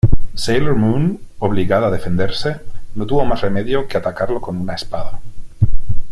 [0.33, 1.03] Sailor Moon,
[1.37, 2.59] obligada a defenderse,
[2.95, 5.19] no tuvo más remedio que atacarlo con una espada.